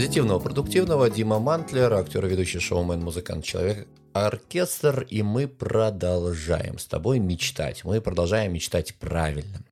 [0.00, 7.18] Позитивного, продуктивного Дима Мантлер, актер, ведущий шоумен, музыкант, человек, оркестр, и мы продолжаем с тобой
[7.18, 7.84] мечтать.
[7.84, 9.62] Мы продолжаем мечтать правильно.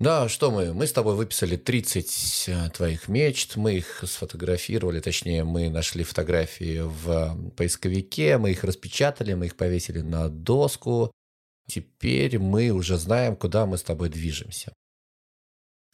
[0.00, 0.74] Да, что мы?
[0.74, 6.80] Мы с тобой выписали 30 э, твоих мечт, мы их сфотографировали, точнее, мы нашли фотографии
[6.80, 11.12] в поисковике, мы их распечатали, мы их повесили на доску.
[11.68, 14.72] Теперь мы уже знаем, куда мы с тобой движемся.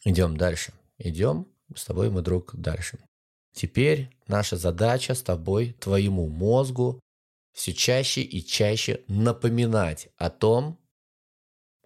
[0.03, 0.73] Идем дальше.
[0.97, 2.99] Идем с тобой, мой друг, дальше.
[3.53, 6.99] Теперь наша задача с тобой, твоему мозгу,
[7.53, 10.79] все чаще и чаще напоминать о том,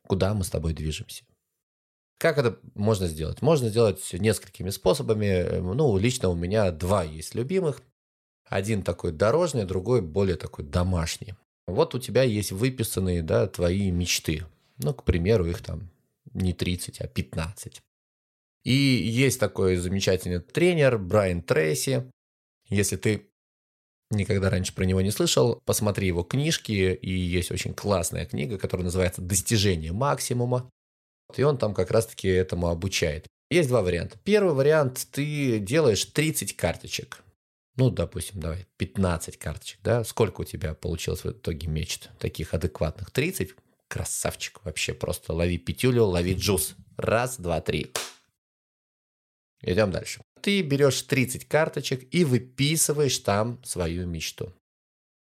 [0.07, 1.23] куда мы с тобой движемся.
[2.17, 3.41] Как это можно сделать?
[3.41, 5.59] Можно сделать несколькими способами.
[5.59, 7.81] Ну, лично у меня два есть любимых.
[8.45, 11.33] Один такой дорожный, другой более такой домашний.
[11.67, 14.45] Вот у тебя есть выписанные да, твои мечты.
[14.77, 15.89] Ну, к примеру, их там
[16.33, 17.81] не 30, а 15.
[18.65, 22.11] И есть такой замечательный тренер Брайан Трейси.
[22.67, 23.29] Если ты
[24.09, 28.85] никогда раньше про него не слышал, посмотри его книжки, и есть очень классная книга, которая
[28.85, 30.69] называется «Достижение максимума».
[31.35, 33.27] И он там как раз-таки этому обучает.
[33.51, 34.17] Есть два варианта.
[34.23, 37.23] Первый вариант– ты делаешь 30 карточек.
[37.77, 40.03] Ну, допустим, давай, 15 карточек, да?
[40.03, 43.11] Сколько у тебя получилось в итоге мечт таких адекватных?
[43.11, 43.51] 30?
[43.87, 46.75] Красавчик вообще, просто лови петюлю, лови джуз.
[46.97, 47.91] Раз, два, три.
[49.65, 50.21] Идем дальше.
[50.41, 54.53] Ты берешь 30 карточек и выписываешь там свою мечту.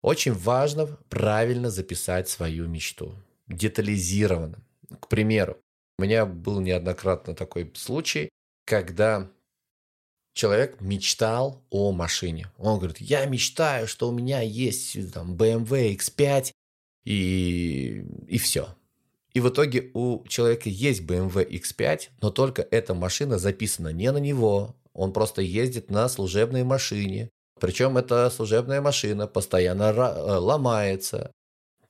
[0.02, 3.16] Очень важно правильно записать свою мечту.
[3.48, 4.64] Детализированно.
[5.02, 5.58] К примеру,
[5.98, 8.30] у меня был неоднократно такой случай,
[8.66, 9.30] когда
[10.34, 12.50] человек мечтал о машине.
[12.58, 16.54] Он говорит, я мечтаю, что у меня есть там, BMW X5
[17.04, 18.74] и, и все.
[19.34, 24.18] И в итоге у человека есть BMW X5, но только эта машина записана не на
[24.18, 24.76] него.
[24.94, 27.30] Он просто ездит на служебной машине.
[27.60, 31.32] Причем эта служебная машина постоянно э, ломается.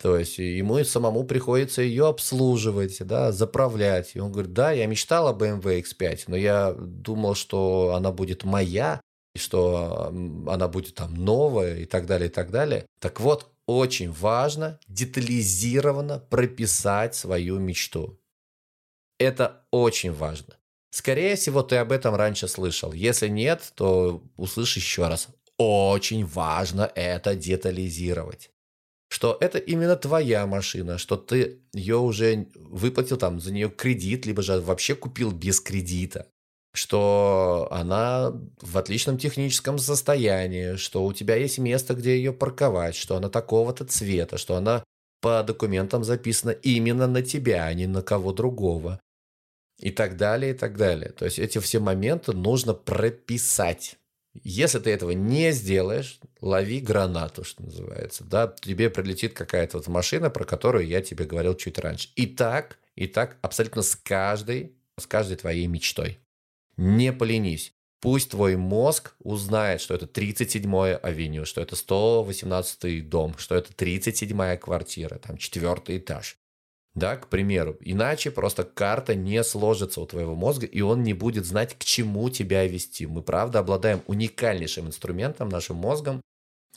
[0.02, 4.12] То есть ему самому приходится ее обслуживать, да, заправлять.
[4.16, 8.46] И он говорит, да, я мечтал о BMW X5, но я думал, что она будет
[8.46, 9.02] моя,
[9.36, 10.12] и что
[10.48, 12.86] она будет там новая и так далее, и так далее.
[13.02, 18.20] Так вот, очень важно детализированно прописать свою мечту.
[19.20, 20.56] Это очень важно.
[20.90, 22.94] Скорее всего, ты об этом раньше слышал.
[22.94, 25.28] Если нет, то услышь еще раз.
[25.58, 28.50] Очень важно это детализировать.
[29.08, 34.42] Что это именно твоя машина, что ты ее уже выплатил там за нее кредит, либо
[34.42, 36.26] же вообще купил без кредита
[36.74, 43.16] что она в отличном техническом состоянии, что у тебя есть место, где ее парковать, что
[43.16, 44.84] она такого-то цвета, что она
[45.22, 49.00] по документам записана именно на тебя, а не на кого другого.
[49.80, 51.12] И так далее, и так далее.
[51.12, 53.98] То есть эти все моменты нужно прописать.
[54.34, 58.24] Если ты этого не сделаешь, лови гранату, что называется.
[58.24, 62.10] Да, тебе прилетит какая-то вот машина, про которую я тебе говорил чуть раньше.
[62.16, 66.20] И так, и так абсолютно с каждой, с каждой твоей мечтой.
[66.82, 67.74] Не поленись.
[68.00, 74.56] Пусть твой мозг узнает, что это 37-я авеню, что это 118-й дом, что это 37-я
[74.56, 76.38] квартира, там четвертый этаж.
[76.96, 77.76] Да, к примеру.
[77.82, 82.30] Иначе просто карта не сложится у твоего мозга, и он не будет знать, к чему
[82.30, 83.06] тебя вести.
[83.06, 86.22] Мы, правда, обладаем уникальнейшим инструментом, нашим мозгом,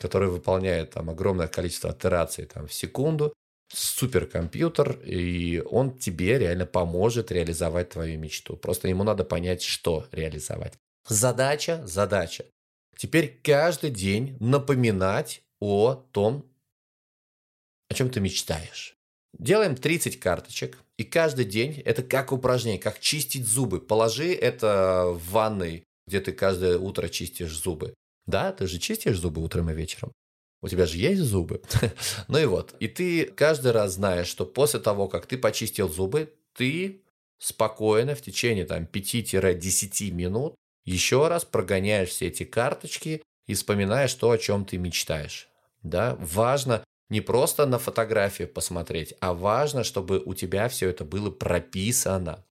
[0.01, 3.33] который выполняет там огромное количество операций там, в секунду,
[3.73, 8.57] суперкомпьютер, и он тебе реально поможет реализовать твою мечту.
[8.57, 10.75] Просто ему надо понять, что реализовать.
[11.09, 12.45] Задача, задача.
[12.97, 16.45] Теперь каждый день напоминать о том,
[17.89, 18.97] о чем ты мечтаешь.
[19.39, 23.81] Делаем 30 карточек, и каждый день это как упражнение, как чистить зубы.
[23.81, 27.95] Положи это в ванной, где ты каждое утро чистишь зубы.
[28.27, 30.13] Да, ты же чистишь зубы утром и вечером.
[30.63, 31.61] У тебя же есть зубы.
[32.29, 32.75] ну и вот.
[32.79, 37.03] И ты каждый раз знаешь, что после того, как ты почистил зубы, ты
[37.39, 40.55] спокойно в течение там 5-10 минут
[40.85, 45.49] еще раз прогоняешь все эти карточки и вспоминаешь то, о чем ты мечтаешь.
[45.83, 46.17] Да?
[46.21, 52.45] Важно не просто на фотографию посмотреть, а важно, чтобы у тебя все это было прописано.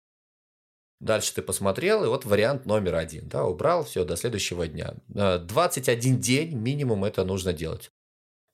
[1.00, 3.28] Дальше ты посмотрел, и вот вариант номер один.
[3.28, 4.94] Да, убрал все до следующего дня.
[5.08, 7.90] 21 день минимум это нужно делать.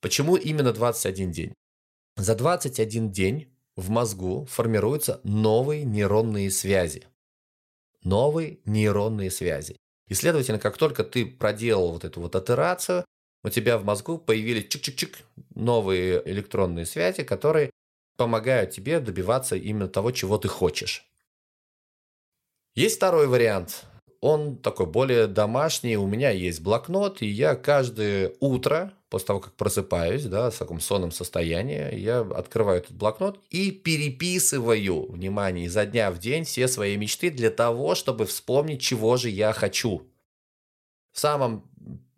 [0.02, 1.54] Почему именно 21 день?
[2.16, 7.08] За 21 день в мозгу формируются новые нейронные связи.
[8.04, 9.78] Новые нейронные связи.
[10.08, 13.06] И, следовательно, как только ты проделал вот эту вот операцию,
[13.44, 15.18] у тебя в мозгу появились чик-чик-чик
[15.54, 17.72] новые электронные связи, которые
[18.18, 21.08] помогают тебе добиваться именно того, чего ты хочешь.
[22.76, 23.86] Есть второй вариант.
[24.28, 25.96] Он такой более домашний.
[25.96, 30.82] У меня есть блокнот, и я каждое утро, после того, как просыпаюсь, да, в таком
[30.82, 36.98] сонном состоянии, я открываю этот блокнот и переписываю, внимание, изо дня в день все свои
[36.98, 40.06] мечты для того, чтобы вспомнить, чего же я хочу.
[41.14, 41.64] В самом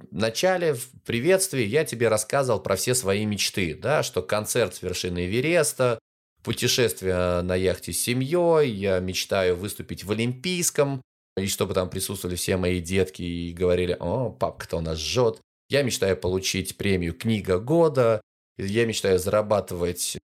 [0.10, 5.28] начале, в приветствии, я тебе рассказывал про все свои мечты, да, что концерт с вершины
[5.28, 6.00] Эвереста,
[6.44, 11.04] путешествие на яхте с семьей, я мечтаю выступить в Олимпийском,
[11.40, 15.40] и чтобы там присутствовали все мои детки и говорили, о, папка-то у нас жжет.
[15.70, 18.22] Я мечтаю получить премию «Книга года»,
[18.58, 20.18] я мечтаю зарабатывать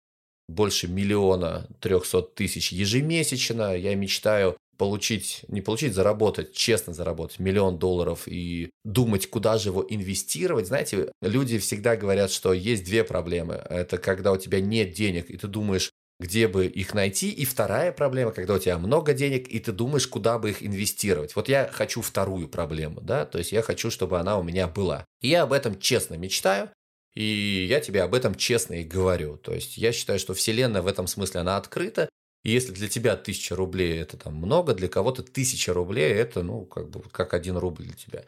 [0.47, 8.23] больше миллиона трехсот тысяч ежемесячно, я мечтаю получить, не получить, заработать, честно заработать миллион долларов
[8.27, 10.67] и думать, куда же его инвестировать.
[10.67, 13.55] Знаете, люди всегда говорят, что есть две проблемы.
[13.69, 15.91] Это когда у тебя нет денег, и ты думаешь,
[16.23, 17.29] где бы их найти.
[17.29, 21.35] И вторая проблема, когда у тебя много денег, и ты думаешь, куда бы их инвестировать.
[21.35, 25.05] Вот я хочу вторую проблему, да, то есть я хочу, чтобы она у меня была.
[25.21, 26.69] И я об этом честно мечтаю,
[27.13, 29.35] и я тебе об этом честно и говорю.
[29.35, 32.07] То есть я считаю, что Вселенная в этом смысле, она открыта,
[32.43, 36.65] и если для тебя тысяча рублей это там много, для кого-то тысяча рублей это, ну,
[36.65, 38.23] как бы как один рубль для тебя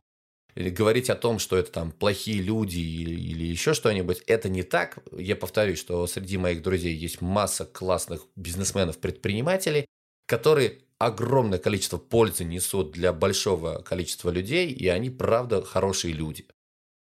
[0.55, 4.63] или говорить о том, что это там плохие люди или, или еще что-нибудь, это не
[4.63, 4.99] так.
[5.11, 9.85] Я повторюсь, что среди моих друзей есть масса классных бизнесменов, предпринимателей,
[10.27, 16.45] которые огромное количество пользы несут для большого количества людей, и они, правда, хорошие люди.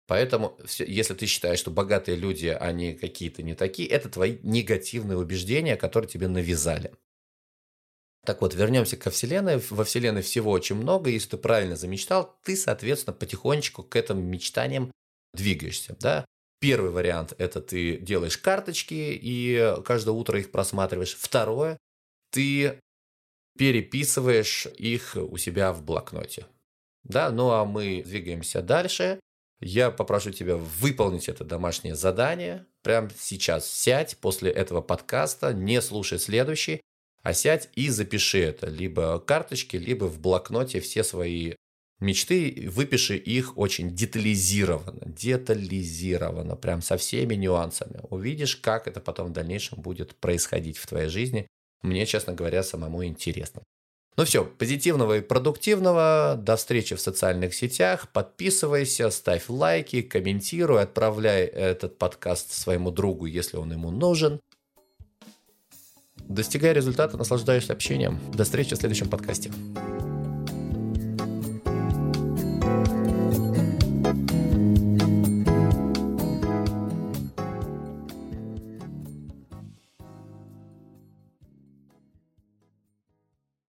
[0.07, 5.75] Поэтому, если ты считаешь, что богатые люди, они какие-то не такие, это твои негативные убеждения,
[5.75, 6.91] которые тебе навязали.
[8.25, 9.57] Так вот, вернемся ко Вселенной.
[9.69, 11.09] Во Вселенной всего очень много.
[11.09, 14.91] Если ты правильно замечтал, ты, соответственно, потихонечку к этим мечтаниям
[15.33, 15.95] двигаешься.
[15.99, 16.25] Да?
[16.59, 21.15] Первый вариант– это ты делаешь карточки и каждое утро их просматриваешь.
[21.15, 21.77] Второе–
[22.31, 22.79] ты
[23.57, 26.45] переписываешь их у себя в блокноте.
[27.03, 29.19] Да, ну а мы двигаемся дальше.
[29.59, 32.65] Я попрошу тебя выполнить это домашнее задание.
[32.83, 36.81] Прямо сейчас сядь после этого подкаста, не слушай следующий,
[37.23, 41.53] а сядь и запиши это либо карточки, либо в блокноте все свои
[41.99, 48.01] мечты, выпиши их очень детализированно, детализированно, прям со всеми нюансами.
[48.09, 51.47] Увидишь, как это потом в дальнейшем будет происходить в твоей жизни.
[51.83, 53.61] Мне, честно говоря, самому интересно.
[54.17, 56.37] Ну все, позитивного и продуктивного.
[56.37, 58.09] До встречи в социальных сетях.
[58.11, 64.41] Подписывайся, ставь лайки, комментируй, отправляй этот подкаст своему другу, если он ему нужен.
[66.31, 68.17] Достигай результата, наслаждаясь общением.
[68.33, 69.51] До встречи в следующем подкасте.